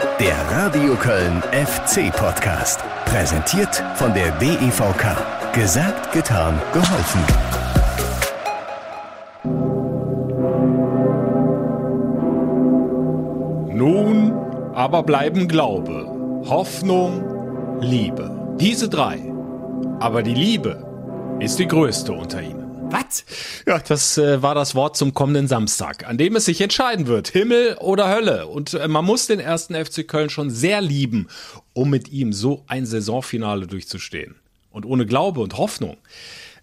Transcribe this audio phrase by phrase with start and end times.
[0.00, 2.80] Der Radio Köln FC Podcast.
[3.04, 5.16] Präsentiert von der DEVK.
[5.52, 7.20] Gesagt, getan, geholfen.
[13.74, 14.32] Nun
[14.74, 16.06] aber bleiben Glaube,
[16.48, 18.56] Hoffnung, Liebe.
[18.60, 19.18] Diese drei.
[19.98, 20.84] Aber die Liebe
[21.40, 22.57] ist die größte unter ihnen.
[22.90, 23.24] Was?
[23.66, 27.28] Ja, das äh, war das Wort zum kommenden Samstag, an dem es sich entscheiden wird,
[27.28, 28.46] Himmel oder Hölle.
[28.46, 31.28] Und äh, man muss den ersten FC Köln schon sehr lieben,
[31.74, 34.36] um mit ihm so ein Saisonfinale durchzustehen.
[34.70, 35.98] Und ohne Glaube und Hoffnung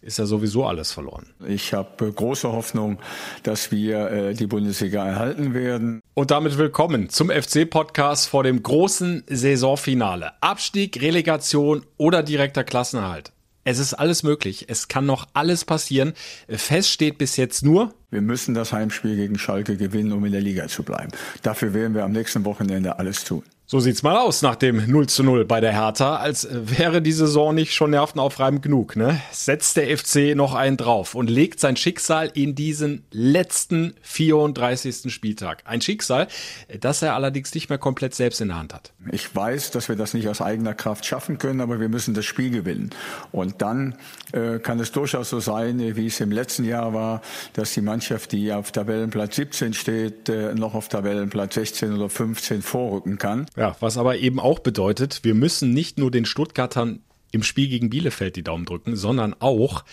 [0.01, 1.27] ist ja sowieso alles verloren.
[1.47, 2.97] Ich habe äh, große Hoffnung,
[3.43, 6.01] dass wir äh, die Bundesliga erhalten werden.
[6.15, 10.31] Und damit willkommen zum FC-Podcast vor dem großen Saisonfinale.
[10.41, 13.31] Abstieg, Relegation oder direkter Klassenerhalt.
[13.67, 14.65] Es ist alles möglich.
[14.69, 16.13] Es kann noch alles passieren.
[16.47, 20.41] Fest steht bis jetzt nur, wir müssen das Heimspiel gegen Schalke gewinnen, um in der
[20.41, 21.11] Liga zu bleiben.
[21.41, 23.43] Dafür werden wir am nächsten Wochenende alles tun.
[23.67, 27.11] So sieht's mal aus nach dem 0 zu 0 bei der Hertha, als wäre die
[27.11, 29.19] Saison nicht schon nervenaufreibend genug, ne?
[29.31, 35.11] Setzt der FC noch einen drauf und legt sein Schicksal in diesen letzten 34.
[35.11, 35.63] Spieltag.
[35.65, 36.27] Ein Schicksal,
[36.79, 38.93] das er allerdings nicht mehr komplett selbst in der Hand hat.
[39.11, 42.25] Ich weiß, dass wir das nicht aus eigener Kraft schaffen können, aber wir müssen das
[42.25, 42.91] Spiel gewinnen.
[43.31, 43.95] Und dann
[44.31, 47.21] äh, kann es durchaus so sein, wie es im letzten Jahr war,
[47.53, 52.61] dass die Mannschaft, die auf Tabellenplatz 17 steht, äh, noch auf Tabellenplatz 16 oder 15
[52.61, 53.47] vorrücken kann.
[53.55, 57.89] Ja, was aber eben auch bedeutet, wir müssen nicht nur den Stuttgartern im Spiel gegen
[57.89, 59.83] Bielefeld die Daumen drücken, sondern auch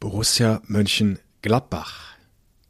[0.00, 2.16] Borussia Mönchengladbach.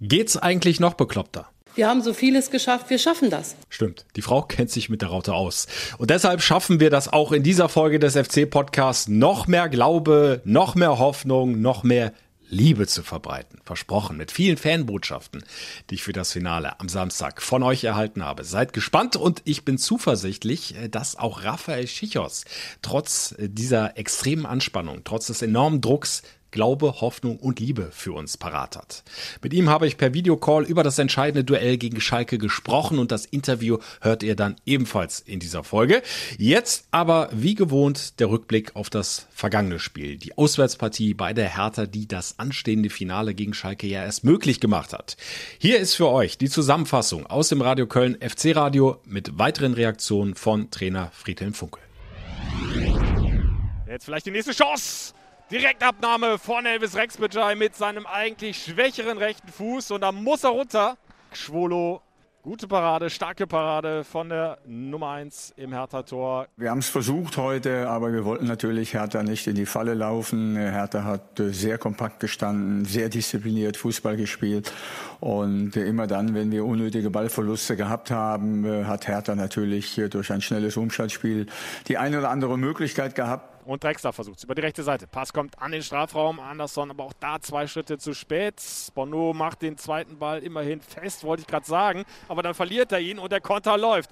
[0.01, 1.49] Geht's eigentlich noch bekloppter?
[1.75, 3.57] Wir haben so vieles geschafft, wir schaffen das.
[3.69, 5.67] Stimmt, die Frau kennt sich mit der Raute aus.
[5.99, 9.09] Und deshalb schaffen wir das auch in dieser Folge des FC-Podcasts.
[9.09, 12.13] Noch mehr Glaube, noch mehr Hoffnung, noch mehr
[12.49, 13.61] Liebe zu verbreiten.
[13.65, 15.45] Versprochen, mit vielen Fanbotschaften,
[15.91, 18.45] die ich für das Finale am Samstag von euch erhalten habe.
[18.45, 22.45] Seid gespannt und ich bin zuversichtlich, äh, dass auch Raphael Schichos
[22.83, 26.23] trotz äh, dieser extremen Anspannung, trotz des enormen Drucks
[26.55, 29.03] Glaube, Hoffnung und Liebe für uns parat hat.
[29.43, 33.27] Mit ihm habe ich per Videocall über das entscheidende Duell gegen Schalke gesprochen und das
[33.27, 36.01] Interview hört ihr dann ebenfalls in dieser Folge.
[36.39, 41.87] Jetzt aber wie gewohnt der Rückblick auf das vergangene Spiel, die Auswärtspartie bei der Hertha,
[41.87, 45.17] die das anstehende Finale gegen Schalke ja erst möglich gemacht hat.
[45.59, 50.37] Hier ist für euch die Zusammenfassung aus dem Radio Köln FC Radio mit weiteren Reaktionen
[50.37, 51.83] von Trainer Friedhelm Funkel.
[53.89, 55.15] Jetzt vielleicht die nächste Chance.
[55.51, 60.97] Direktabnahme von Elvis Rexbejai mit seinem eigentlich schwächeren rechten Fuß und da muss er runter.
[61.35, 62.01] Schwolo,
[62.43, 66.47] gute Parade, starke Parade von der Nummer 1 im Hertha-Tor.
[66.57, 70.57] Wir haben es versucht heute, aber wir wollten natürlich Hertha nicht in die Falle laufen.
[70.57, 74.73] Hertha hat äh, sehr kompakt gestanden, sehr diszipliniert Fußball gespielt
[75.21, 80.33] und immer dann, wenn wir unnötige Ballverluste gehabt haben, äh, hat Hertha natürlich äh, durch
[80.33, 81.47] ein schnelles Umschaltspiel
[81.89, 85.07] die eine oder andere Möglichkeit gehabt, und Drexler versucht es über die rechte Seite.
[85.07, 86.41] Pass kommt an den Strafraum.
[86.41, 88.63] Anderson aber auch da zwei Schritte zu spät.
[88.95, 92.05] Bono macht den zweiten Ball immerhin fest, wollte ich gerade sagen.
[92.29, 94.11] Aber dann verliert er ihn und der Konter läuft.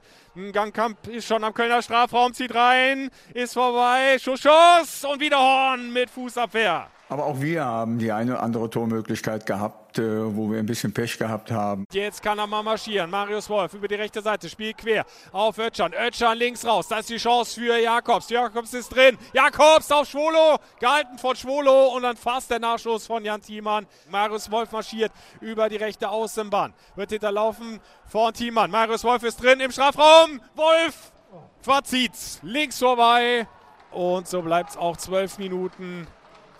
[0.52, 4.18] Gangkamp ist schon am Kölner Strafraum, zieht rein, ist vorbei.
[4.18, 6.88] Schuss, Schuss und wieder Horn mit Fußabwehr.
[7.12, 10.94] Aber auch wir haben die eine oder andere Tormöglichkeit gehabt, äh, wo wir ein bisschen
[10.94, 11.84] Pech gehabt haben.
[11.92, 13.10] Jetzt kann er mal marschieren.
[13.10, 15.92] Marius Wolf über die rechte Seite, spielt quer auf Ötschan.
[15.92, 16.88] Ötschan links raus.
[16.88, 18.30] Das ist die Chance für Jakobs.
[18.30, 19.18] Jakobs ist drin.
[19.34, 20.56] Jakobs auf Schwolo.
[20.80, 23.86] Gehalten von Schwolo und dann fast der Nachschuss von Jan Thiemann.
[24.10, 25.12] Marius Wolf marschiert
[25.42, 26.72] über die rechte Außenbahn.
[26.96, 28.70] Wird hinterlaufen von Thiemann.
[28.70, 30.40] Marius Wolf ist drin im Strafraum.
[30.54, 31.12] Wolf
[31.60, 33.46] verzieht links vorbei.
[33.90, 36.06] Und so bleibt es auch zwölf Minuten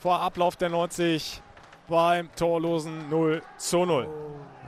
[0.03, 1.41] vor Ablauf der 90
[1.87, 4.09] beim torlosen 0 zu 0.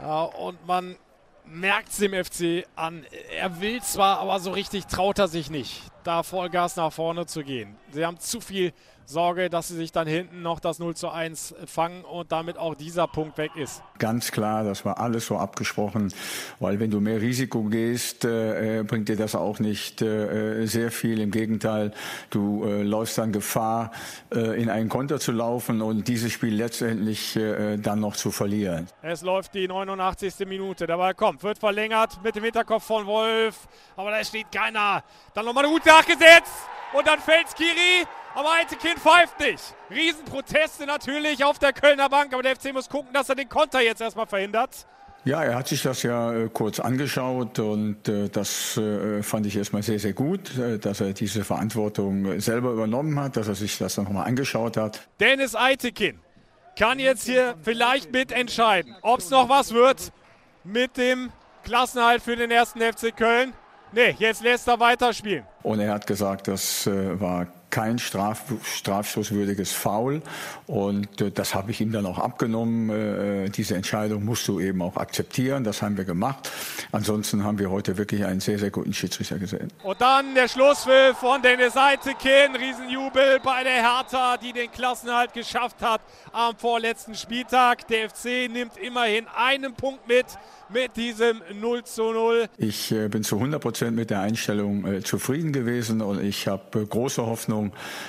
[0.01, 0.97] Ja, und man
[1.45, 3.05] merkt es dem FC an.
[3.37, 7.43] Er will zwar, aber so richtig traut er sich nicht, da Vollgas nach vorne zu
[7.43, 7.77] gehen.
[7.91, 8.73] Sie haben zu viel
[9.07, 12.75] Sorge, dass sie sich dann hinten noch das 0 zu 1 fangen und damit auch
[12.75, 13.83] dieser Punkt weg ist.
[13.99, 16.13] Ganz klar, das war alles so abgesprochen,
[16.61, 21.21] weil wenn du mehr Risiko gehst, äh, bringt dir das auch nicht äh, sehr viel.
[21.21, 21.93] Im Gegenteil,
[22.31, 23.93] du äh, läufst dann Gefahr,
[24.35, 28.89] äh, in einen Konter zu laufen und dieses Spiel letztendlich äh, dann noch zu verlieren.
[29.03, 30.47] Es läuft die 89.
[30.47, 35.03] Minute, der Ball kommt, wird verlängert mit dem Hinterkopf von Wolf, aber da steht keiner.
[35.33, 39.63] Dann nochmal eine gute nachgesetzt und dann fällt Skiri aber Eitekin pfeift nicht.
[39.91, 43.81] Riesenproteste natürlich auf der Kölner Bank, aber der FC muss gucken, dass er den Konter
[43.81, 44.87] jetzt erstmal verhindert.
[45.27, 49.57] Ja, er hat sich das ja äh, kurz angeschaut und äh, das äh, fand ich
[49.57, 53.79] erstmal sehr, sehr gut, äh, dass er diese Verantwortung selber übernommen hat, dass er sich
[53.79, 55.01] das nochmal angeschaut hat.
[55.21, 56.21] Dennis Eitekin
[56.79, 60.13] kann jetzt hier vielleicht mitentscheiden, ob es noch was wird
[60.63, 61.31] mit dem
[61.63, 63.55] Klassenhalt für den ersten FC Köln.
[63.93, 65.45] nee, jetzt lässt er weiterspielen.
[65.63, 70.23] Und er hat gesagt, das äh, war kein Straf, strafstoßwürdiges Foul.
[70.69, 72.89] Und äh, das habe ich ihm dann auch abgenommen.
[72.89, 75.65] Äh, diese Entscheidung musst du eben auch akzeptieren.
[75.65, 76.53] Das haben wir gemacht.
[76.93, 79.73] Ansonsten haben wir heute wirklich einen sehr, sehr guten Schiedsrichter gesehen.
[79.83, 82.55] Und dann der Schlusspfiff von Dennis Eitekin.
[82.55, 86.01] Riesenjubel bei der Hertha, die den Klassenhalt geschafft hat
[86.33, 87.89] am vorletzten Spieltag.
[87.89, 90.27] Der FC nimmt immerhin einen Punkt mit
[90.69, 92.47] mit diesem 0 zu 0.
[92.59, 96.81] Ich äh, bin zu 100 Prozent mit der Einstellung äh, zufrieden gewesen und ich habe
[96.81, 97.64] äh, große Hoffnung,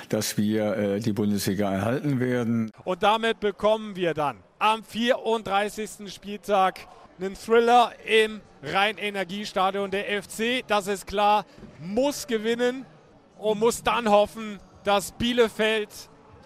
[0.08, 2.70] dass wir äh, die Bundesliga erhalten werden.
[2.84, 6.12] Und damit bekommen wir dann am 34.
[6.12, 6.80] Spieltag
[7.18, 9.90] einen Thriller im Rhein-Energiestadion.
[9.90, 11.44] Der FC, das ist klar,
[11.80, 12.86] muss gewinnen
[13.38, 15.90] und muss dann hoffen, dass Bielefeld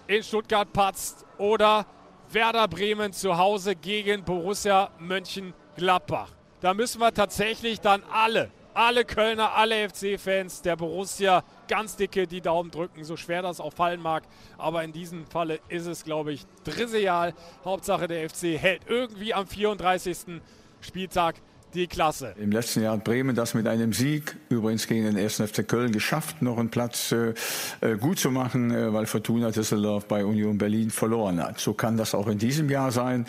[0.06, 1.86] in Stuttgart patzt oder
[2.32, 5.54] Werder Bremen zu Hause gegen Borussia Mönchengladbach.
[5.80, 6.30] Gladbach.
[6.60, 12.40] Da müssen wir tatsächlich dann alle, alle Kölner, alle FC-Fans der Borussia ganz dicke die
[12.40, 14.24] Daumen drücken, so schwer das auch fallen mag.
[14.58, 17.32] Aber in diesem Falle ist es, glaube ich, trivial.
[17.64, 20.40] Hauptsache der FC hält irgendwie am 34.
[20.80, 21.36] Spieltag
[21.74, 22.34] die Klasse.
[22.36, 25.36] Im letzten Jahr hat Bremen das mit einem Sieg, übrigens gegen den 1.
[25.36, 27.34] FC Köln, geschafft, noch einen Platz äh,
[27.80, 31.60] äh, gut zu machen, äh, weil Fortuna Düsseldorf bei Union Berlin verloren hat.
[31.60, 33.26] So kann das auch in diesem Jahr sein.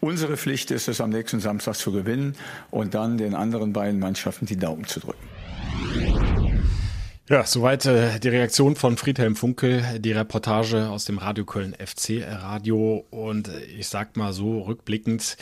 [0.00, 2.36] Unsere Pflicht ist es, am nächsten Samstag zu gewinnen
[2.70, 5.21] und dann den anderen beiden Mannschaften die Daumen zu drücken.
[7.32, 12.22] Ja, soweit äh, die Reaktion von Friedhelm Funkel, die Reportage aus dem Radio Köln FC
[12.26, 13.06] Radio.
[13.08, 15.38] Und ich sag mal so rückblickend,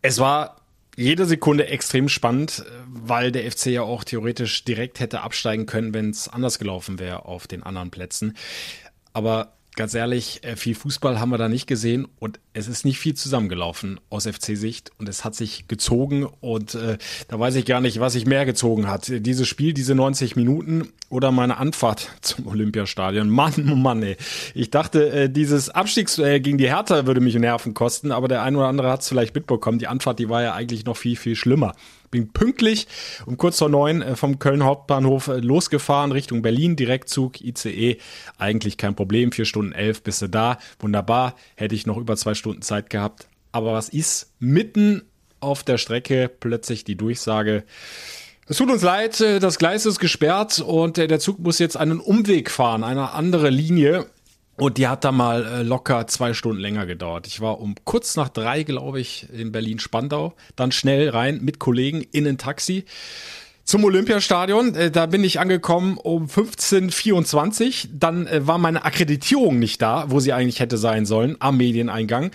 [0.00, 0.56] es war
[0.96, 6.08] jede Sekunde extrem spannend, weil der FC ja auch theoretisch direkt hätte absteigen können, wenn
[6.08, 8.34] es anders gelaufen wäre auf den anderen Plätzen.
[9.12, 12.98] Aber ganz ehrlich, äh, viel Fußball haben wir da nicht gesehen und es ist nicht
[12.98, 16.98] viel zusammengelaufen aus FC-Sicht und es hat sich gezogen und äh,
[17.28, 19.06] da weiß ich gar nicht, was sich mehr gezogen hat.
[19.08, 23.30] Dieses Spiel, diese 90 Minuten oder meine Anfahrt zum Olympiastadion.
[23.30, 24.16] Mann, oh Mann, ey.
[24.52, 28.56] Ich dachte, äh, dieses Abstiegsduell gegen die Hertha würde mich Nerven kosten, aber der ein
[28.56, 29.78] oder andere hat es vielleicht mitbekommen.
[29.78, 31.76] Die Anfahrt, die war ja eigentlich noch viel, viel schlimmer.
[32.10, 32.86] Bin pünktlich
[33.26, 37.98] um kurz vor neun äh, vom Köln Hauptbahnhof äh, losgefahren Richtung Berlin, Direktzug, ICE.
[38.38, 40.58] Eigentlich kein Problem, vier Stunden elf bist du da.
[40.80, 43.28] Wunderbar, hätte ich noch über zwei Stunden Zeit gehabt.
[43.52, 45.02] Aber was ist mitten
[45.40, 47.64] auf der Strecke plötzlich die Durchsage?
[48.50, 52.00] Es tut uns leid, äh, das Gleis ist gesperrt und der Zug muss jetzt einen
[52.00, 54.06] Umweg fahren, eine andere Linie.
[54.58, 57.28] Und die hat da mal äh, locker zwei Stunden länger gedauert.
[57.28, 60.34] Ich war um kurz nach drei, glaube ich, in Berlin-Spandau.
[60.56, 62.84] Dann schnell rein mit Kollegen in ein Taxi
[63.62, 64.74] zum Olympiastadion.
[64.74, 70.18] Äh, da bin ich angekommen um 15.24 Dann äh, war meine Akkreditierung nicht da, wo
[70.18, 72.32] sie eigentlich hätte sein sollen, am Medieneingang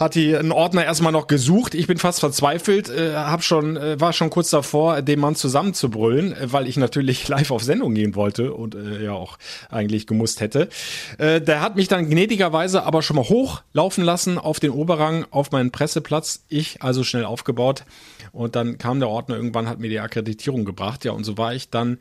[0.00, 1.74] hat die einen Ordner erstmal noch gesucht.
[1.74, 6.32] Ich bin fast verzweifelt, äh, hab schon, äh, war schon kurz davor, den Mann zusammenzubrüllen,
[6.32, 9.36] äh, weil ich natürlich live auf Sendung gehen wollte und äh, ja auch
[9.68, 10.70] eigentlich gemusst hätte.
[11.18, 15.50] Äh, der hat mich dann gnädigerweise aber schon mal hochlaufen lassen auf den Oberrang, auf
[15.50, 16.44] meinen Presseplatz.
[16.48, 17.84] Ich also schnell aufgebaut
[18.32, 21.04] und dann kam der Ordner irgendwann, hat mir die Akkreditierung gebracht.
[21.04, 21.98] Ja, und so war ich dann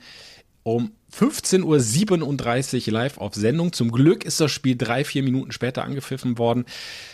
[0.63, 3.74] um 15.37 Uhr live auf Sendung.
[3.74, 6.66] Zum Glück ist das Spiel drei, vier Minuten später angepfiffen worden,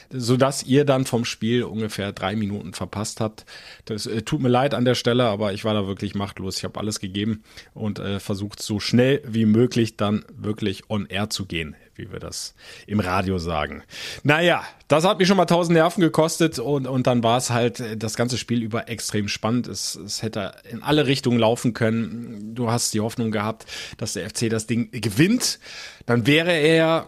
[0.10, 3.46] sodass ihr dann vom Spiel ungefähr drei Minuten verpasst habt.
[3.86, 6.58] Das äh, tut mir leid an der Stelle, aber ich war da wirklich machtlos.
[6.58, 7.44] Ich habe alles gegeben
[7.74, 12.20] und äh, versucht so schnell wie möglich dann wirklich on air zu gehen wie wir
[12.20, 12.54] das
[12.88, 13.84] im Radio sagen.
[14.24, 17.82] Naja, das hat mich schon mal tausend Nerven gekostet und, und dann war es halt
[17.98, 19.68] das ganze Spiel über extrem spannend.
[19.68, 22.54] Es, es hätte in alle Richtungen laufen können.
[22.54, 23.66] Du hast die Hoffnung gehabt,
[23.98, 25.60] dass der FC das Ding gewinnt.
[26.06, 27.08] Dann wäre er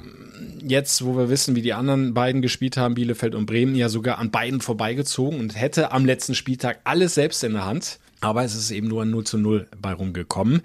[0.61, 4.17] jetzt, wo wir wissen, wie die anderen beiden gespielt haben, Bielefeld und Bremen, ja sogar
[4.19, 7.99] an beiden vorbeigezogen und hätte am letzten Spieltag alles selbst in der Hand.
[8.19, 10.61] Aber es ist eben nur ein 0 zu 0 bei rumgekommen.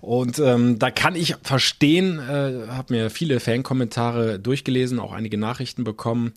[0.00, 5.82] Und ähm, da kann ich verstehen, äh, habe mir viele Fankommentare durchgelesen, auch einige Nachrichten
[5.82, 6.32] bekommen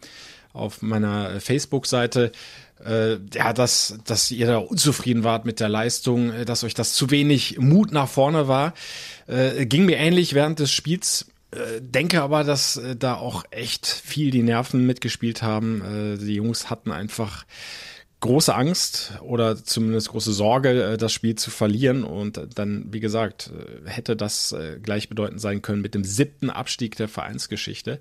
[0.54, 2.32] auf meiner Facebook-Seite.
[2.84, 6.94] Äh, ja, dass, dass ihr da unzufrieden wart mit der Leistung, äh, dass euch das
[6.94, 8.74] zu wenig Mut nach vorne war.
[9.28, 11.28] Äh, ging mir ähnlich während des Spiels.
[11.52, 16.18] Äh, denke aber, dass äh, da auch echt viel die Nerven mitgespielt haben.
[16.20, 17.46] Die Jungs hatten einfach
[18.20, 22.04] große Angst oder zumindest große Sorge, das Spiel zu verlieren.
[22.04, 23.52] Und dann, wie gesagt,
[23.86, 28.00] hätte das gleichbedeutend sein können mit dem siebten Abstieg der Vereinsgeschichte.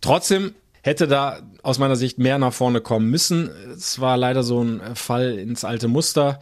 [0.00, 3.50] Trotzdem hätte da aus meiner Sicht mehr nach vorne kommen müssen.
[3.72, 6.40] Es war leider so ein Fall ins alte Muster.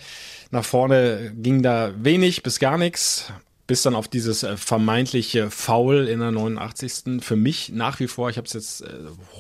[0.51, 3.33] Nach vorne ging da wenig bis gar nichts.
[3.67, 7.23] Bis dann auf dieses vermeintliche Foul in der 89.
[7.23, 8.85] Für mich nach wie vor, ich habe es jetzt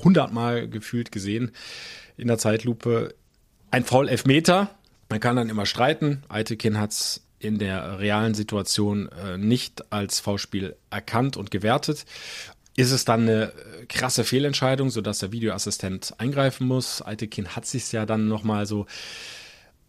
[0.05, 1.53] hundertmal gefühlt gesehen,
[2.19, 3.15] in der Zeitlupe
[3.71, 4.69] ein Foul-Elfmeter.
[5.09, 6.23] Man kann dann immer streiten.
[6.29, 12.05] Eitekin hat's in der realen Situation äh, nicht als V-Spiel erkannt und gewertet.
[12.79, 17.03] Ist es dann eine äh, krasse Fehlentscheidung, sodass der Videoassistent eingreifen muss?
[17.03, 18.87] Altekin hat sich ja dann nochmal so,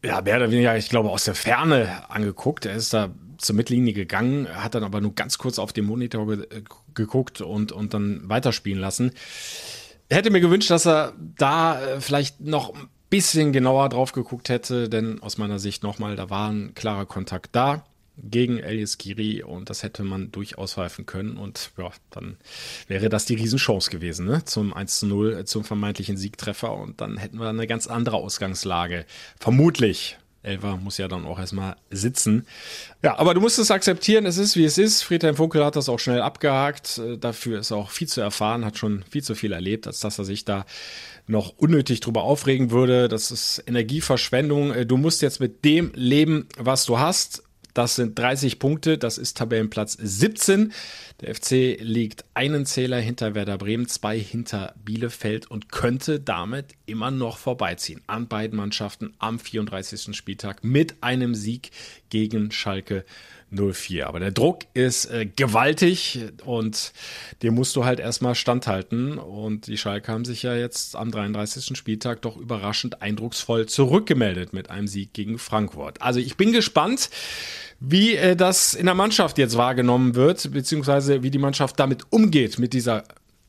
[0.04, 2.66] ja, mehr oder weniger, ich glaube, aus der Ferne angeguckt.
[2.66, 6.26] Er ist da zur Mittellinie gegangen, hat dann aber nur ganz kurz auf den Monitor
[6.26, 6.64] ge äh,
[6.96, 9.12] geguckt und, und dann weiterspielen lassen.
[10.10, 14.90] Hätte mir gewünscht, dass er da äh, vielleicht noch ein bisschen genauer drauf geguckt hätte,
[14.90, 17.84] denn aus meiner Sicht nochmal, da war ein klarer Kontakt da
[18.24, 22.38] gegen Elias Giri und das hätte man durchaus pfeifen können und ja, dann
[22.88, 24.44] wäre das die Riesenchance gewesen, ne?
[24.46, 28.18] Zum 1 zu 0, äh, zum vermeintlichen Siegtreffer und dann hätten wir eine ganz andere
[28.18, 29.06] Ausgangslage.
[29.40, 30.18] Vermutlich.
[30.42, 32.46] Elva muss ja dann auch erstmal sitzen.
[33.04, 35.02] Ja, aber du musst es akzeptieren, es ist wie es ist.
[35.04, 36.98] Friedhelm Funkel hat das auch schnell abgehakt.
[36.98, 40.18] Äh, dafür ist auch viel zu erfahren, hat schon viel zu viel erlebt, als dass
[40.18, 40.66] er sich da
[41.28, 43.08] noch unnötig drüber aufregen würde.
[43.10, 44.72] Das ist Energieverschwendung.
[44.74, 47.44] Äh, du musst jetzt mit dem leben, was du hast.
[47.74, 50.74] Das sind 30 Punkte, das ist Tabellenplatz 17.
[51.22, 57.12] Der FC liegt einen Zähler hinter Werder Bremen, zwei hinter Bielefeld und könnte damit immer
[57.12, 60.16] noch vorbeiziehen an beiden Mannschaften am 34.
[60.16, 61.72] Spieltag mit einem Sieg
[62.10, 63.06] gegen Schalke
[63.52, 64.08] 04.
[64.08, 66.94] Aber der Druck ist äh, gewaltig und
[67.42, 69.18] dem musst du halt erstmal standhalten.
[69.18, 71.78] Und die Schalke haben sich ja jetzt am 33.
[71.78, 76.02] Spieltag doch überraschend eindrucksvoll zurückgemeldet mit einem Sieg gegen Frankfurt.
[76.02, 77.10] Also ich bin gespannt,
[77.80, 82.60] wie äh, das in der Mannschaft jetzt wahrgenommen wird, beziehungsweise wie die Mannschaft damit umgeht
[82.60, 83.04] mit dieser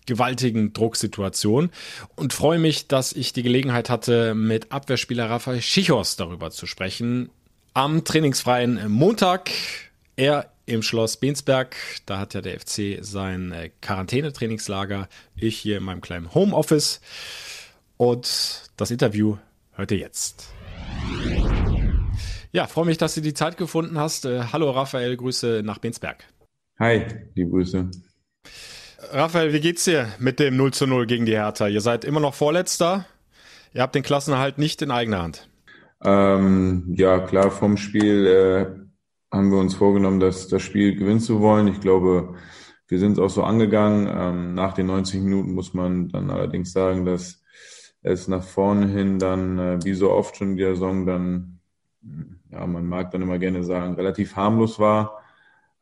[0.07, 1.71] gewaltigen Drucksituation
[2.17, 7.31] und freue mich, dass ich die Gelegenheit hatte, mit Abwehrspieler Rafael Schichos darüber zu sprechen.
[7.75, 9.51] Am trainingsfreien Montag
[10.21, 11.75] er im Schloss Bensberg,
[12.05, 15.09] da hat ja der FC sein äh, Quarantänetrainingslager.
[15.35, 17.01] Ich hier in meinem kleinen Homeoffice.
[17.97, 19.39] Und das Interview
[19.73, 20.53] hört ihr jetzt.
[22.53, 24.27] Ja, freue mich, dass du die Zeit gefunden hast.
[24.27, 26.25] Äh, hallo Raphael, Grüße nach Bensberg.
[26.79, 27.91] Hi, die Grüße.
[29.13, 31.67] Raphael, wie geht's dir mit dem 0 zu 0 gegen die Hertha?
[31.67, 33.07] Ihr seid immer noch Vorletzter.
[33.73, 35.49] Ihr habt den Klassenerhalt nicht in eigener Hand.
[36.05, 38.90] Ähm, ja, klar, vom Spiel äh,
[39.33, 41.69] haben wir uns vorgenommen, das, das Spiel gewinnen zu wollen.
[41.69, 42.35] Ich glaube,
[42.89, 44.09] wir sind es auch so angegangen.
[44.13, 47.43] Ähm, nach den 90 Minuten muss man dann allerdings sagen, dass
[48.03, 51.61] es nach vorne hin dann, äh, wie so oft schon in der Saison, dann,
[52.51, 55.23] ja, man mag dann immer gerne sagen, relativ harmlos war.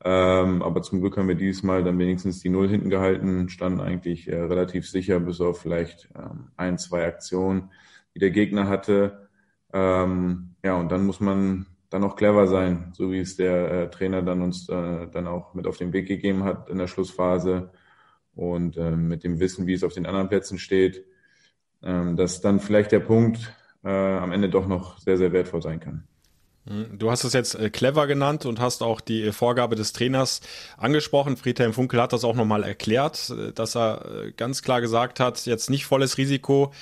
[0.04, 4.28] Ähm, aber zum Glück haben wir diesmal dann wenigstens die Null hinten gehalten, standen eigentlich
[4.28, 7.70] äh, relativ sicher, bis auf vielleicht ähm, ein, zwei Aktionen,
[8.14, 9.24] die der Gegner hatte.
[9.70, 14.22] Ja, und dann muss man dann auch clever sein, so wie es der äh, Trainer
[14.22, 17.70] dann uns äh, dann auch mit auf den Weg gegeben hat in der Schlussphase
[18.34, 21.04] und äh, mit dem Wissen, wie es auf den anderen Plätzen steht,
[21.82, 23.54] ähm, dass dann vielleicht der Punkt
[23.84, 26.06] äh, am Ende doch noch sehr, sehr wertvoll sein kann.
[26.66, 30.42] Hm, du hast es jetzt äh, clever genannt und hast auch die Vorgabe des Trainers
[30.76, 31.38] angesprochen.
[31.38, 35.70] Friedhelm Funkel hat das auch nochmal erklärt, äh, dass er ganz klar gesagt hat, jetzt
[35.70, 36.72] nicht volles Risiko,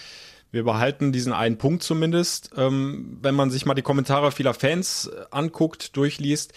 [0.57, 2.51] wir behalten diesen einen Punkt zumindest.
[2.57, 6.55] Ähm, wenn man sich mal die Kommentare vieler Fans äh, anguckt, durchliest,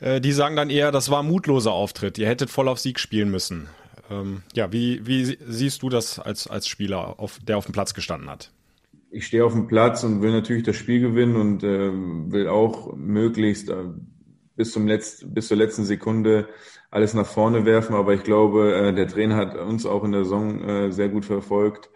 [0.00, 2.18] äh, die sagen dann eher, das war ein mutloser Auftritt.
[2.18, 3.68] Ihr hättet voll auf Sieg spielen müssen.
[4.10, 7.94] Ähm, ja, wie, wie siehst du das als, als Spieler, auf, der auf dem Platz
[7.94, 8.52] gestanden hat?
[9.10, 12.94] Ich stehe auf dem Platz und will natürlich das Spiel gewinnen und äh, will auch
[12.94, 13.74] möglichst äh,
[14.54, 16.46] bis, zum Letzt, bis zur letzten Sekunde
[16.90, 17.94] alles nach vorne werfen.
[17.94, 21.24] Aber ich glaube, äh, der Trainer hat uns auch in der Saison äh, sehr gut
[21.24, 21.88] verfolgt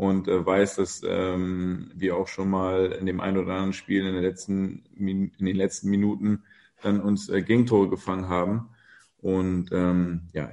[0.00, 4.06] und äh, weiß, dass ähm, wir auch schon mal in dem einen oder anderen Spiel
[4.06, 6.42] in den letzten, in den letzten Minuten
[6.80, 8.70] dann uns äh, Gegentore gefangen haben.
[9.18, 10.50] Und ähm, ja,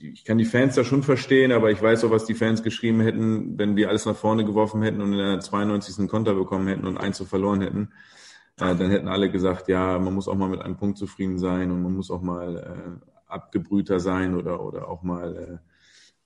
[0.00, 2.64] ich, ich kann die Fans da schon verstehen, aber ich weiß auch, was die Fans
[2.64, 6.08] geschrieben hätten, wenn wir alles nach vorne geworfen hätten und in der 92.
[6.08, 7.90] Konter bekommen hätten und eins zu verloren hätten.
[8.56, 11.70] Äh, dann hätten alle gesagt, ja, man muss auch mal mit einem Punkt zufrieden sein
[11.70, 15.69] und man muss auch mal äh, abgebrühter sein oder, oder auch mal äh,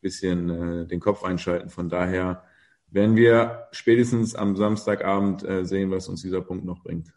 [0.05, 1.71] bisschen äh, den Kopf einschalten.
[1.71, 2.45] Von daher
[2.91, 7.13] werden wir spätestens am Samstagabend äh, sehen, was uns dieser Punkt noch bringt.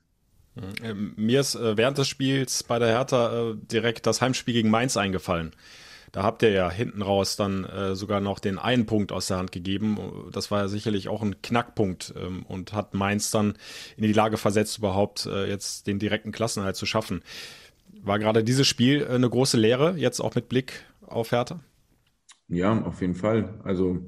[0.84, 4.72] Ähm, mir ist äh, während des Spiels bei der Hertha äh, direkt das Heimspiel gegen
[4.72, 5.52] Mainz eingefallen.
[6.12, 9.38] Da habt ihr ja hinten raus dann äh, sogar noch den einen Punkt aus der
[9.38, 10.00] Hand gegeben.
[10.32, 13.56] Das war ja sicherlich auch ein Knackpunkt ähm, und hat Mainz dann
[13.98, 17.22] in die Lage versetzt, überhaupt äh, jetzt den direkten Klassenhalt zu schaffen.
[18.02, 21.60] War gerade dieses Spiel äh, eine große Lehre, jetzt auch mit Blick auf Hertha?
[22.50, 23.60] Ja, auf jeden Fall.
[23.64, 24.08] Also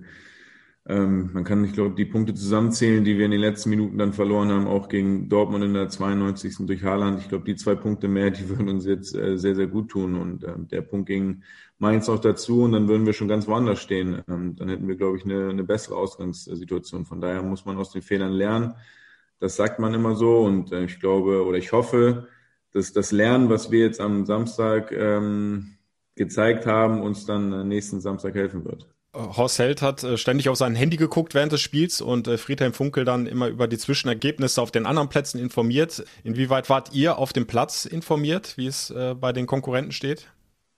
[0.88, 4.14] ähm, man kann, ich glaube, die Punkte zusammenzählen, die wir in den letzten Minuten dann
[4.14, 6.66] verloren haben, auch gegen Dortmund in der 92.
[6.66, 7.20] durch Haaland.
[7.20, 10.16] Ich glaube, die zwei Punkte mehr, die würden uns jetzt äh, sehr, sehr gut tun.
[10.16, 11.44] Und äh, der Punkt gegen
[11.78, 14.22] Mainz auch dazu und dann würden wir schon ganz woanders stehen.
[14.28, 17.06] Ähm, dann hätten wir, glaube ich, eine, eine bessere Ausgangssituation.
[17.06, 18.76] Von daher muss man aus den Fehlern lernen.
[19.40, 22.28] Das sagt man immer so und äh, ich glaube oder ich hoffe,
[22.72, 25.78] dass das Lernen, was wir jetzt am Samstag ähm,
[26.20, 28.88] gezeigt haben, uns dann nächsten Samstag helfen wird.
[29.16, 32.74] Horst Held hat äh, ständig auf sein Handy geguckt während des Spiels und äh, Friedhelm
[32.74, 36.04] Funkel dann immer über die Zwischenergebnisse auf den anderen Plätzen informiert.
[36.24, 40.32] Inwieweit wart ihr auf dem Platz informiert, wie es äh, bei den Konkurrenten steht?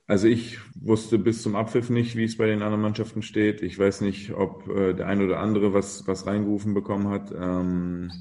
[0.08, 3.62] Also ich wusste bis zum Abpfiff nicht, wie es bei den anderen Mannschaften steht.
[3.62, 7.32] Ich weiß nicht, ob äh, der eine oder andere was, was reingerufen bekommen hat.
[7.32, 8.12] Ähm,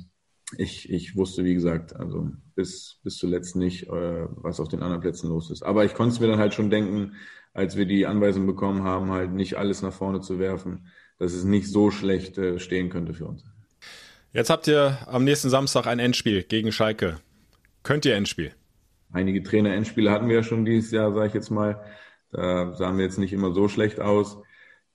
[0.58, 5.00] ich, ich wusste, wie gesagt, also bis, bis zuletzt nicht, äh, was auf den anderen
[5.00, 5.62] Plätzen los ist.
[5.62, 7.14] Aber ich konnte es mir dann halt schon denken,
[7.52, 10.86] als wir die Anweisung bekommen haben, halt nicht alles nach vorne zu werfen,
[11.18, 13.44] dass es nicht so schlecht äh, stehen könnte für uns.
[14.32, 17.18] Jetzt habt ihr am nächsten Samstag ein Endspiel gegen Schalke.
[17.82, 18.52] Könnt ihr Endspiel?
[19.12, 21.82] Einige Trainer-Endspiele hatten wir ja schon dieses Jahr, sage ich jetzt mal.
[22.30, 24.38] Da sahen wir jetzt nicht immer so schlecht aus.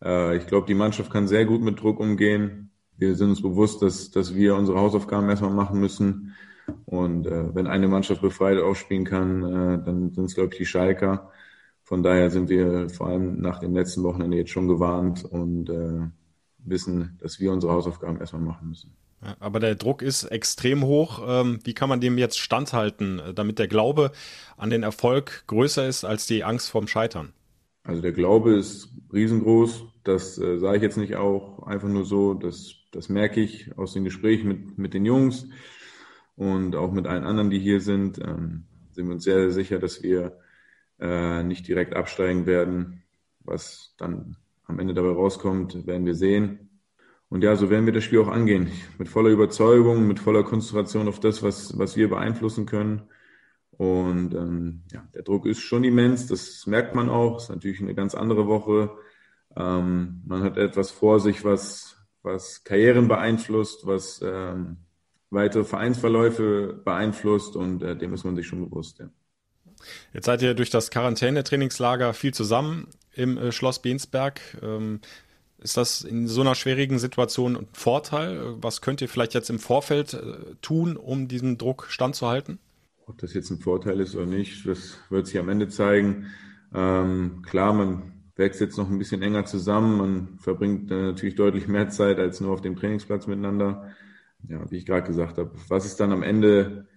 [0.01, 2.71] Äh, ich glaube, die Mannschaft kann sehr gut mit Druck umgehen.
[2.97, 6.33] Wir sind uns bewusst, dass, dass wir unsere Hausaufgaben erstmal machen müssen.
[6.85, 10.65] Und äh, wenn eine Mannschaft befreit aufspielen kann, äh, dann sind es, glaube ich, die
[10.65, 11.31] Schalker.
[11.83, 16.07] Von daher sind wir vor allem nach dem letzten Wochenende jetzt schon gewarnt und äh,
[16.57, 18.95] wissen, dass wir unsere Hausaufgaben erstmal machen müssen.
[19.21, 21.21] Ja, aber der Druck ist extrem hoch.
[21.25, 24.11] Ähm, wie kann man dem jetzt standhalten, damit der Glaube
[24.57, 27.33] an den Erfolg größer ist als die Angst vorm Scheitern?
[27.83, 29.83] Also der Glaube ist riesengroß.
[30.03, 32.33] Das äh, sage ich jetzt nicht auch einfach nur so.
[32.33, 35.47] Das, das merke ich aus den Gesprächen mit, mit den Jungs
[36.35, 38.19] und auch mit allen anderen, die hier sind.
[38.19, 40.39] Ähm, sind wir uns sehr, sehr sicher, dass wir
[40.99, 43.03] äh, nicht direkt absteigen werden.
[43.41, 46.69] Was dann am Ende dabei rauskommt, werden wir sehen.
[47.29, 48.71] Und ja, so werden wir das Spiel auch angehen.
[48.97, 53.03] Mit voller Überzeugung, mit voller Konzentration auf das, was, was wir beeinflussen können.
[53.71, 57.37] Und ähm, ja, der Druck ist schon immens, das merkt man auch.
[57.37, 58.91] Ist natürlich eine ganz andere Woche.
[59.55, 61.94] Ähm, man hat etwas vor sich, was,
[62.25, 64.77] was Karrieren beeinflusst, was ähm,
[65.29, 68.99] weitere Vereinsverläufe beeinflusst und äh, dem ist man sich schon bewusst.
[68.99, 69.09] Ja.
[70.13, 74.41] Jetzt seid ihr durch das Quarantäne-Trainingslager viel zusammen im äh, Schloss Bensberg.
[74.61, 74.99] Ähm,
[75.57, 78.55] ist das in so einer schwierigen Situation ein Vorteil?
[78.61, 82.59] Was könnt ihr vielleicht jetzt im Vorfeld äh, tun, um diesem Druck standzuhalten?
[83.07, 86.27] Ob das jetzt ein Vorteil ist oder nicht, das wird sich am Ende zeigen.
[86.73, 89.97] Ähm, klar, man wächst jetzt noch ein bisschen enger zusammen.
[89.97, 93.91] Man verbringt äh, natürlich deutlich mehr Zeit als nur auf dem Trainingsplatz miteinander.
[94.47, 96.87] Ja, wie ich gerade gesagt habe, was es dann am Ende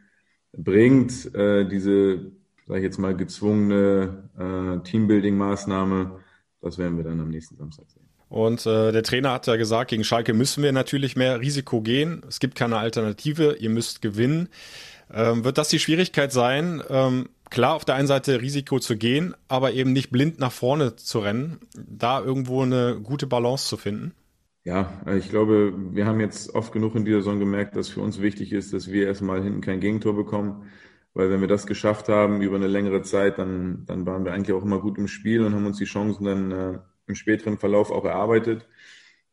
[0.52, 2.32] bringt, äh, diese
[2.68, 6.20] sage ich jetzt mal, gezwungene äh, Teambuilding-Maßnahme.
[6.60, 8.04] Das werden wir dann am nächsten Samstag sehen.
[8.28, 12.22] Und äh, der Trainer hat ja gesagt, gegen Schalke müssen wir natürlich mehr Risiko gehen.
[12.28, 14.50] Es gibt keine Alternative, ihr müsst gewinnen.
[15.10, 19.34] Ähm, wird das die Schwierigkeit sein, ähm, klar auf der einen Seite Risiko zu gehen,
[19.48, 24.14] aber eben nicht blind nach vorne zu rennen, da irgendwo eine gute Balance zu finden?
[24.64, 28.20] Ja, ich glaube, wir haben jetzt oft genug in dieser Saison gemerkt, dass für uns
[28.20, 30.70] wichtig ist, dass wir erstmal hinten kein Gegentor bekommen.
[31.14, 34.54] Weil wenn wir das geschafft haben über eine längere Zeit, dann, dann waren wir eigentlich
[34.54, 37.90] auch immer gut im Spiel und haben uns die Chancen dann äh, im späteren Verlauf
[37.90, 38.68] auch erarbeitet.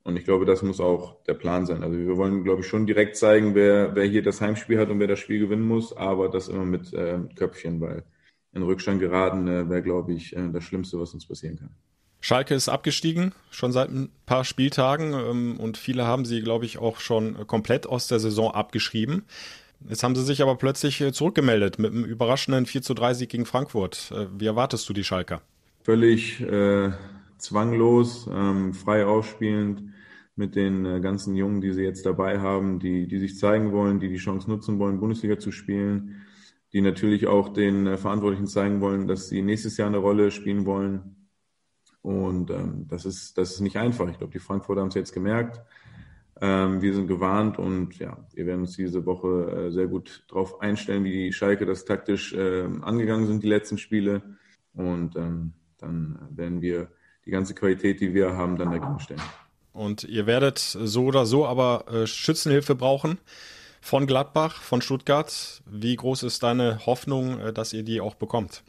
[0.06, 1.82] Und ich glaube, das muss auch der Plan sein.
[1.82, 5.00] Also wir wollen, glaube ich, schon direkt zeigen, wer, wer hier das Heimspiel hat und
[5.00, 8.04] wer das Spiel gewinnen muss, aber das immer mit, äh, Köpfchen, weil
[8.54, 11.72] in Rückstand geraten äh, wäre, glaube ich, äh, das Schlimmste, was uns passieren kann.
[12.22, 16.78] Schalke ist abgestiegen, schon seit ein paar Spieltagen ähm, und viele haben sie, glaube ich,
[16.78, 19.24] auch schon komplett aus der Saison abgeschrieben.
[19.90, 23.30] Jetzt haben sie sich aber plötzlich äh, zurückgemeldet mit einem überraschenden 4 zu 3 Sieg
[23.30, 24.12] gegen Frankfurt.
[24.16, 25.42] Äh, wie erwartest du die Schalker?
[25.82, 26.92] Völlig äh,
[27.40, 29.95] zwanglos, ähm, frei aufspielend
[30.36, 34.00] mit den äh, ganzen Jungen, die sie jetzt dabei haben, die, die sich zeigen wollen,
[34.00, 36.26] die die Chance nutzen wollen, Bundesliga zu spielen,
[36.74, 40.66] die natürlich auch den äh, Verantwortlichen zeigen wollen, dass sie nächstes Jahr eine Rolle spielen
[40.66, 41.28] wollen.
[42.02, 44.10] Und ähm, das, ist, das ist nicht einfach.
[44.10, 45.62] Ich glaube, die Frankfurter haben es jetzt gemerkt.
[46.42, 50.60] Ähm, wir sind gewarnt und ja, wir werden uns diese Woche äh, sehr gut darauf
[50.60, 54.22] einstellen, wie die Schalke das taktisch äh, angegangen sind, die letzten Spiele.
[54.74, 56.90] Und ähm, dann werden wir
[57.26, 59.22] die ganze Qualität, die wir haben, dann dagegen stellen.
[59.76, 63.20] Und ihr werdet so oder so aber äh, Schützenhilfe brauchen
[63.82, 65.62] von Gladbach, von Stuttgart.
[65.70, 68.64] Wie groß ist deine Hoffnung, äh, dass ihr die auch bekommt?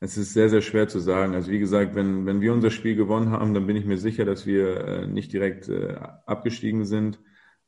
[0.00, 1.34] Es ist sehr, sehr schwer zu sagen.
[1.34, 4.24] Also wie gesagt, wenn, wenn wir unser Spiel gewonnen haben, dann bin ich mir sicher,
[4.24, 7.18] dass wir äh, nicht direkt äh, abgestiegen sind.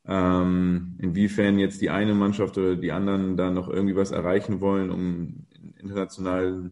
[0.05, 4.89] Ähm, inwiefern jetzt die eine Mannschaft oder die anderen da noch irgendwie was erreichen wollen,
[4.89, 5.45] um
[5.77, 6.71] international,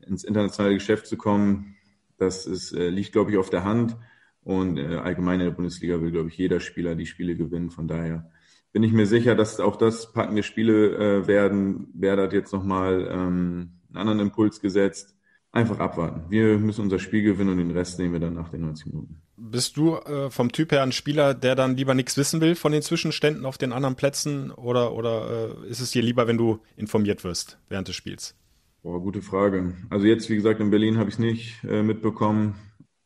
[0.00, 1.76] ins internationale Geschäft zu kommen,
[2.16, 3.96] das ist, äh, liegt, glaube ich, auf der Hand.
[4.48, 7.68] Und äh, allgemein in der Bundesliga will, glaube ich, jeder Spieler die Spiele gewinnen.
[7.68, 8.30] Von daher
[8.72, 11.88] bin ich mir sicher, dass auch das packende Spiele äh, werden.
[11.92, 15.14] Wer hat jetzt nochmal ähm, einen anderen Impuls gesetzt.
[15.52, 16.30] einfach abwarten.
[16.30, 19.20] Wir müssen unser Spiel gewinnen und den Rest nehmen wir dann nach den 90 Minuten.
[19.36, 22.72] Bist du äh, vom Typ her ein Spieler, der dann lieber nichts wissen will von
[22.72, 26.60] den Zwischenständen auf den anderen Plätzen oder, oder äh, ist es dir lieber, wenn du
[26.74, 28.34] informiert wirst während des Spiels?
[28.82, 29.74] Boah, gute Frage.
[29.90, 32.54] Also jetzt, wie gesagt, in Berlin habe ich es nicht äh, mitbekommen.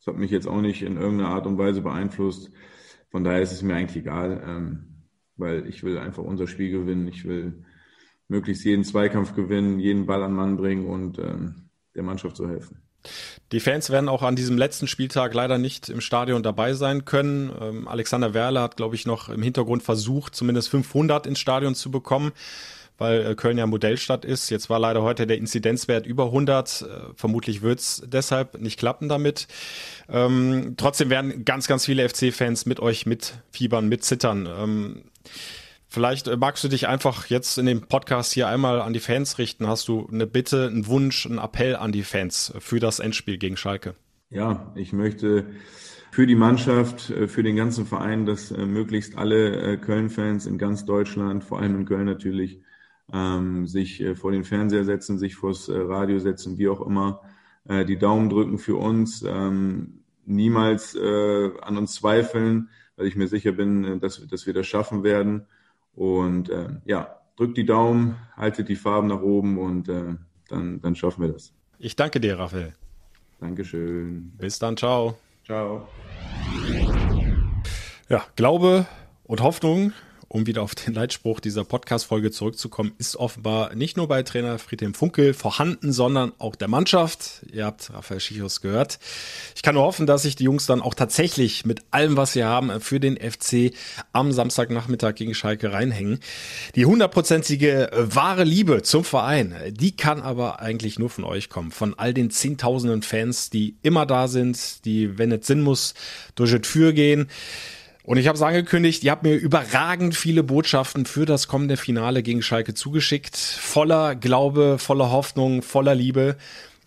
[0.04, 2.50] Das hat mich jetzt auch nicht in irgendeiner Art und Weise beeinflusst.
[3.10, 5.04] Von daher ist es mir eigentlich egal, ähm,
[5.36, 7.06] weil ich will einfach unser Spiel gewinnen.
[7.06, 7.64] Ich will
[8.26, 12.82] möglichst jeden Zweikampf gewinnen, jeden Ball an Mann bringen und ähm, der Mannschaft zu helfen.
[13.52, 17.52] Die Fans werden auch an diesem letzten Spieltag leider nicht im Stadion dabei sein können.
[17.60, 21.90] Ähm, Alexander Werle hat, glaube ich, noch im Hintergrund versucht, zumindest 500 ins Stadion zu
[21.92, 22.32] bekommen,
[23.02, 24.48] weil äh, Köln ja Modellstadt ist.
[24.48, 26.82] Jetzt war leider heute der Inzidenzwert über 100.
[26.82, 26.86] Äh,
[27.16, 29.48] vermutlich wird es deshalb nicht klappen damit.
[30.08, 34.46] Ähm, trotzdem werden ganz, ganz viele FC-Fans mit euch mitfiebern, mitzittern.
[34.46, 35.02] Ähm,
[35.88, 39.36] Vielleicht äh, magst du dich einfach jetzt in dem Podcast hier einmal an die Fans
[39.36, 39.68] richten.
[39.68, 43.58] Hast du eine Bitte, einen Wunsch, einen Appell an die Fans für das Endspiel gegen
[43.58, 43.94] Schalke?
[44.30, 45.44] Ja, ich möchte
[46.10, 51.60] für die Mannschaft, für den ganzen Verein, dass möglichst alle Köln-Fans in ganz Deutschland, vor
[51.60, 52.62] allem in Köln natürlich,
[53.12, 57.20] ähm, sich vor den Fernseher setzen, sich vors Radio setzen, wie auch immer,
[57.64, 64.01] die Daumen drücken für uns, ähm, niemals an uns zweifeln, weil ich mir sicher bin,
[64.01, 65.46] dass, dass wir das schaffen werden.
[65.94, 70.14] Und äh, ja, drückt die Daumen, haltet die Farben nach oben und äh,
[70.48, 71.53] dann, dann schaffen wir das.
[71.79, 72.75] Ich danke dir, Raphael.
[73.40, 74.33] Dankeschön.
[74.38, 75.18] Bis dann, ciao.
[75.44, 75.88] Ciao.
[78.09, 78.87] Ja, Glaube
[79.25, 79.92] und Hoffnung
[80.33, 84.95] um wieder auf den Leitspruch dieser Podcast-Folge zurückzukommen, ist offenbar nicht nur bei Trainer Friedhelm
[84.95, 87.42] Funkel vorhanden, sondern auch der Mannschaft.
[87.53, 88.99] Ihr habt Raphael Schichos gehört.
[89.55, 92.45] Ich kann nur hoffen, dass sich die Jungs dann auch tatsächlich mit allem, was sie
[92.45, 93.75] haben, für den FC
[94.14, 96.18] am Samstagnachmittag gegen Schalke reinhängen.
[96.77, 101.73] Die hundertprozentige wahre Liebe zum Verein, die kann aber eigentlich nur von euch kommen.
[101.73, 105.92] Von all den zehntausenden Fans, die immer da sind, die, wenn es Sinn muss,
[106.37, 107.29] durch die Tür gehen.
[108.04, 112.22] Und ich habe es angekündigt, ihr habt mir überragend viele Botschaften für das kommende Finale
[112.22, 113.36] gegen Schalke zugeschickt.
[113.36, 116.36] Voller Glaube, voller Hoffnung, voller Liebe.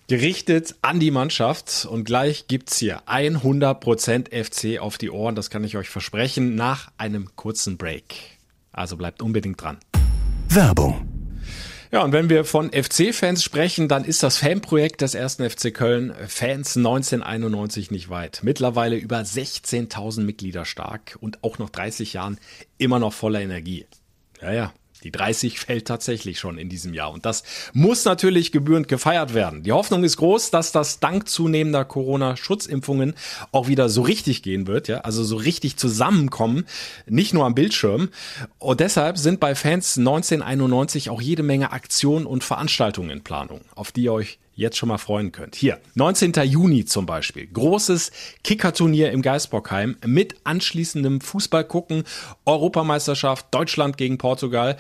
[0.08, 1.88] Gerichtet an die Mannschaft.
[1.90, 5.36] Und gleich gibt's hier 100% FC auf die Ohren.
[5.36, 6.56] Das kann ich euch versprechen.
[6.56, 8.16] Nach einem kurzen Break.
[8.74, 9.78] Also bleibt unbedingt dran.
[10.50, 11.15] Werbung
[11.92, 16.14] ja, und wenn wir von FC-Fans sprechen, dann ist das Fanprojekt des ersten FC Köln
[16.28, 18.42] Fans 1991 nicht weit.
[18.44, 22.38] Mittlerweile über 16.000 Mitglieder stark und auch noch 30 Jahren
[22.78, 23.86] immer noch voller Energie.
[24.42, 24.74] Ja, ja,
[25.06, 29.64] die 30 fällt tatsächlich schon in diesem Jahr und das muss natürlich gebührend gefeiert werden.
[29.64, 33.14] Die Hoffnung ist groß, dass das dank zunehmender Corona-Schutzimpfungen
[33.52, 36.66] auch wieder so richtig gehen wird, ja, also so richtig zusammenkommen,
[37.06, 38.10] nicht nur am Bildschirm.
[38.60, 43.92] Und deshalb sind bei Fans 1991 auch jede Menge Aktionen und Veranstaltungen in Planung, auf
[43.92, 45.56] die ihr euch jetzt schon mal freuen könnt.
[45.56, 46.34] Hier, 19.
[46.44, 47.48] Juni zum Beispiel.
[47.48, 48.12] Großes
[48.44, 52.04] Kickerturnier im Geisbockheim mit anschließendem Fußball gucken,
[52.46, 54.78] Europameisterschaft, Deutschland gegen Portugal.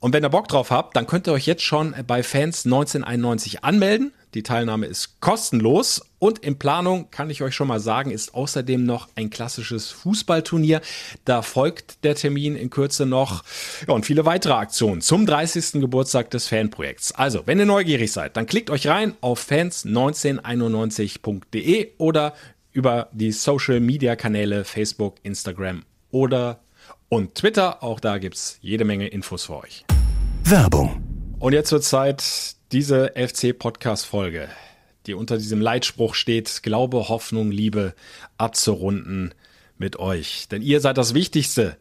[0.00, 3.62] Und wenn ihr Bock drauf habt, dann könnt ihr euch jetzt schon bei Fans 1991
[3.62, 4.12] anmelden.
[4.34, 8.84] Die Teilnahme ist kostenlos und in Planung, kann ich euch schon mal sagen, ist außerdem
[8.84, 10.80] noch ein klassisches Fußballturnier.
[11.24, 13.42] Da folgt der Termin in Kürze noch
[13.88, 15.80] ja, und viele weitere Aktionen zum 30.
[15.80, 17.10] Geburtstag des Fanprojekts.
[17.12, 22.34] Also, wenn ihr neugierig seid, dann klickt euch rein auf fans1991.de oder
[22.72, 26.60] über die Social Media Kanäle Facebook, Instagram oder
[27.08, 27.82] und Twitter.
[27.82, 29.84] Auch da gibt's jede Menge Infos für euch.
[30.44, 31.02] Werbung.
[31.40, 34.48] Und jetzt wird Zeit, diese FC-Podcast-Folge,
[35.06, 37.94] die unter diesem Leitspruch steht, Glaube, Hoffnung, Liebe,
[38.38, 39.34] abzurunden
[39.76, 40.46] mit euch.
[40.48, 41.76] Denn ihr seid das Wichtigste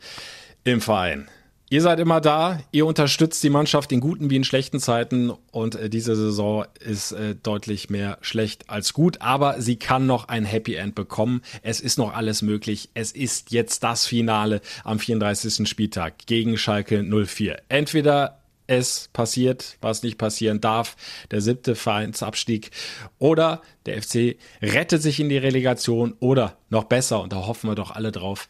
[0.63, 1.29] im Verein.
[1.71, 5.75] Ihr seid immer da, ihr unterstützt die Mannschaft in guten wie in schlechten Zeiten und
[5.75, 10.45] äh, diese Saison ist äh, deutlich mehr schlecht als gut, aber sie kann noch ein
[10.45, 11.43] Happy End bekommen.
[11.61, 12.89] Es ist noch alles möglich.
[12.95, 15.69] Es ist jetzt das Finale am 34.
[15.69, 17.61] Spieltag gegen Schalke 04.
[17.69, 20.95] Entweder es passiert, was nicht passieren darf,
[21.31, 22.69] der siebte Vereinsabstieg
[23.17, 27.75] oder der FC rettet sich in die Relegation oder noch besser, und da hoffen wir
[27.75, 28.47] doch alle drauf,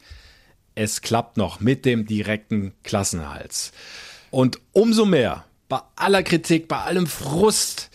[0.75, 3.71] es klappt noch mit dem direkten Klassenerhalt.
[4.29, 7.89] Und umso mehr, bei aller Kritik, bei allem Frust,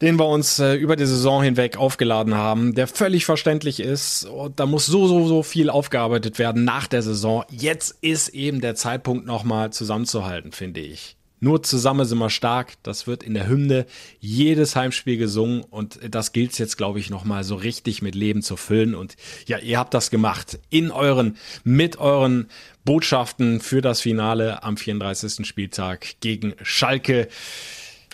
[0.00, 4.24] den wir uns äh, über die Saison hinweg aufgeladen haben, der völlig verständlich ist.
[4.24, 7.44] Und da muss so, so, so viel aufgearbeitet werden nach der Saison.
[7.50, 11.16] Jetzt ist eben der Zeitpunkt nochmal zusammenzuhalten, finde ich.
[11.40, 12.74] Nur zusammen sind wir stark.
[12.82, 13.86] Das wird in der Hymne
[14.20, 18.56] jedes Heimspiel gesungen und das gilt jetzt, glaube ich, nochmal so richtig mit Leben zu
[18.56, 18.94] füllen.
[18.94, 22.48] Und ja, ihr habt das gemacht in euren, mit euren
[22.84, 25.46] Botschaften für das Finale am 34.
[25.46, 27.28] Spieltag gegen Schalke.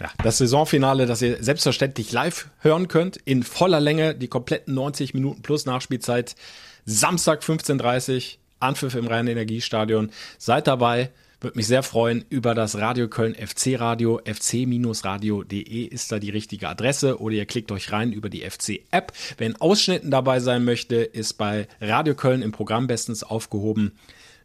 [0.00, 5.14] Ja, das Saisonfinale, das ihr selbstverständlich live hören könnt, in voller Länge, die kompletten 90
[5.14, 6.36] Minuten plus Nachspielzeit,
[6.84, 10.10] Samstag 15.30 Uhr, Anpfiff im Rhein-Energiestadion.
[10.38, 11.10] Seid dabei,
[11.40, 14.20] würde mich sehr freuen über das Radio Köln FC Radio.
[14.24, 19.12] fc-radio.de ist da die richtige Adresse oder ihr klickt euch rein über die FC App.
[19.36, 23.92] Wer in Ausschnitten dabei sein möchte, ist bei Radio Köln im Programm bestens aufgehoben.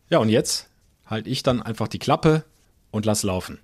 [0.09, 0.69] Ja, und jetzt
[1.05, 2.43] halte ich dann einfach die Klappe
[2.91, 3.59] und lass laufen.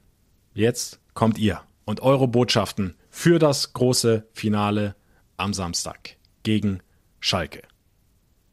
[0.53, 4.95] Jetzt kommt ihr und eure Botschaften für das große Finale
[5.37, 6.79] am Samstag gegen
[7.19, 7.61] Schalke.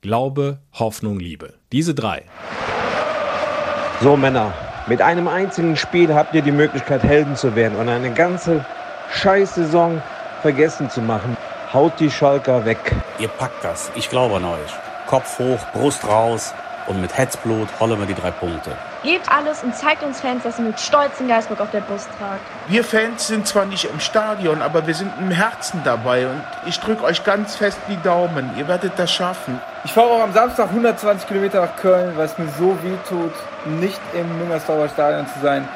[0.01, 1.55] Glaube, Hoffnung, Liebe.
[1.73, 2.27] Diese drei.
[4.03, 4.53] So Männer,
[4.87, 8.65] mit einem einzigen Spiel habt ihr die Möglichkeit, Helden zu werden und eine ganze
[9.11, 10.03] Scheiß-Saison
[10.43, 11.37] vergessen zu machen.
[11.73, 12.95] Haut die Schalker weg.
[13.19, 13.91] Ihr packt das.
[13.95, 14.75] Ich glaube an euch.
[15.07, 16.55] Kopf hoch, Brust raus
[16.87, 18.77] und mit Herzblut holen wir die drei Punkte.
[19.05, 22.09] Gebt alles und zeigt uns Fans, dass ihr mit Stolz den Geistbock auf der Brust
[22.19, 22.41] tragt.
[22.69, 26.81] Wir Fans sind zwar nicht im Stadion, aber wir sind im Herzen dabei und ich
[26.81, 28.51] drücke euch ganz fest die Daumen.
[28.57, 29.61] Ihr werdet das schaffen.
[29.85, 33.33] Ich fahre auch am Samstag 120 Kilometer nach Köln, weil es mir so weh tut,
[33.79, 35.69] nicht im Müngersdorfer Stadion zu sein.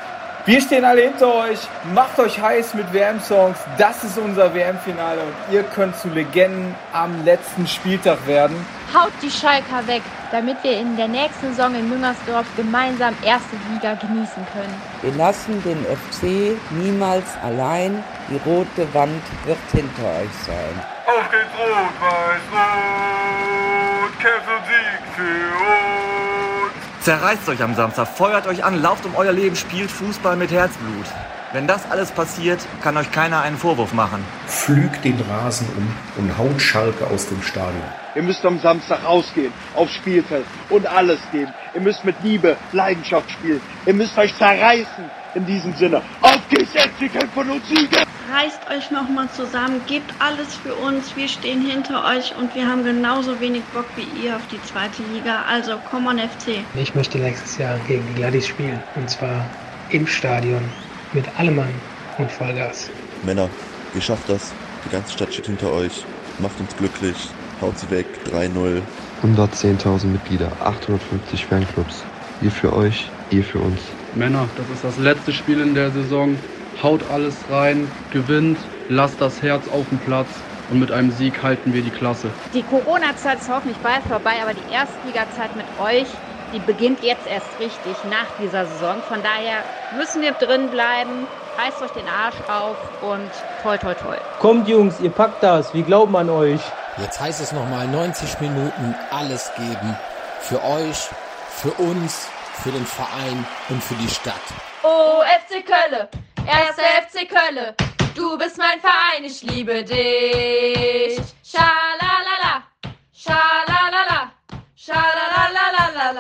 [0.47, 1.59] Wir stehen alle hinter euch.
[1.93, 3.59] Macht euch heiß mit WM-Songs.
[3.77, 8.57] Das ist unser WM-Finale und ihr könnt zu Legenden am letzten Spieltag werden.
[8.95, 13.95] Haut die Schalker weg, damit wir in der nächsten Saison in Müngersdorf gemeinsam erste Liga
[13.95, 14.75] genießen können.
[15.03, 18.05] Wir lassen den FC niemals allein.
[18.31, 20.81] Die rote Wand wird hinter euch sein.
[21.07, 27.05] Auf geht's Rot-Weiß-Rot, Kämpfe und Sieg für uns.
[27.05, 31.07] Zerreißt euch am Samstag, feuert euch an, lauft um euer Leben, spielt Fußball mit Herzblut.
[31.53, 34.23] Wenn das alles passiert, kann euch keiner einen Vorwurf machen.
[34.47, 35.91] Pflügt den Rasen um
[36.23, 37.83] und haut Schalke aus dem Stadion.
[38.18, 41.54] Ihr müsst am Samstag rausgehen, aufs Spielfeld und alles geben.
[41.72, 43.61] Ihr müsst mit Liebe, Leidenschaft spielen.
[43.87, 45.04] Ihr müsst euch zerreißen
[45.37, 46.02] in diesem Sinne.
[46.20, 48.02] Auf geht's jetzt, wir kämpfen und siegen!
[48.35, 51.14] Reißt euch nochmal zusammen, gebt alles für uns.
[51.14, 55.04] Wir stehen hinter euch und wir haben genauso wenig Bock wie ihr auf die zweite
[55.14, 55.44] Liga.
[55.48, 56.64] Also, come on FC.
[56.74, 58.83] Ich möchte nächstes Jahr gegen die Gladys spielen.
[58.96, 59.46] Und zwar
[59.90, 60.68] im Stadion.
[61.12, 61.74] Mit allem Mann
[62.18, 62.90] und Vollgas.
[63.22, 63.48] Männer,
[63.94, 64.52] ihr schafft das.
[64.85, 66.04] Die ganze Stadt steht hinter euch.
[66.40, 67.16] Macht uns glücklich.
[67.61, 68.07] Haut sie weg.
[68.27, 68.83] 3-0.
[69.23, 72.05] 110.000 Mitglieder, 850 Fanclubs.
[72.40, 73.81] Ihr für euch, ihr für uns.
[74.14, 76.38] Männer, das ist das letzte Spiel in der Saison.
[76.83, 80.29] Haut alles rein, gewinnt, lasst das Herz auf dem Platz
[80.71, 82.31] und mit einem Sieg halten wir die Klasse.
[82.55, 86.07] Die Corona-Zeit ist hoffentlich bald vorbei, aber die Erstliga-Zeit mit euch,
[86.53, 89.03] die beginnt jetzt erst richtig nach dieser Saison.
[89.09, 89.64] Von daher
[89.99, 91.27] müssen wir drin bleiben,
[91.59, 93.31] reißt euch den Arsch auf und
[93.62, 94.16] toi toi toi.
[94.38, 96.61] Kommt Jungs, ihr packt das, wir glauben an euch.
[97.01, 99.97] Jetzt heißt es nochmal 90 Minuten alles geben.
[100.41, 101.09] Für euch,
[101.49, 102.29] für uns,
[102.63, 104.35] für den Verein und für die Stadt.
[104.83, 106.09] Oh, FC Kölle,
[106.45, 107.77] erster FC Kölle,
[108.15, 111.21] du bist mein Verein, ich liebe dich.
[111.45, 112.65] Schalalala,
[113.13, 114.33] schalalala,
[114.77, 116.19] schalalala.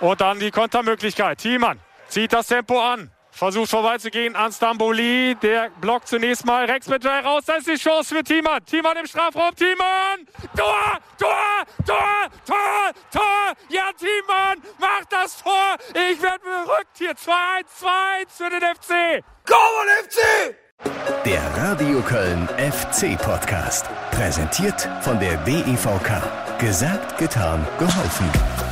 [0.00, 1.38] Und dann die Kontermöglichkeit.
[1.38, 3.10] Thiemann zieht das Tempo an.
[3.38, 5.36] Versucht vorbeizugehen an Stamboli.
[5.40, 7.44] Der blockt zunächst mal Rex drei raus.
[7.46, 8.64] Das ist die Chance für Thiemann.
[8.64, 9.54] Thiemann im Strafraum.
[9.54, 10.26] Thiemann!
[10.56, 10.98] Tor!
[11.16, 11.64] Tor!
[11.86, 12.28] Tor!
[12.44, 12.92] Tor!
[13.12, 13.54] Tor!
[13.68, 15.76] Ja, Thiemann macht das Tor.
[15.94, 17.12] Ich werde verrückt hier.
[17.12, 17.14] 2-1,
[17.80, 19.24] 2-1 für den FC.
[19.52, 20.56] On, FC!
[21.24, 23.86] Der Radio Köln FC Podcast.
[24.10, 26.58] Präsentiert von der DEVK.
[26.58, 28.67] Gesagt, getan, geholfen.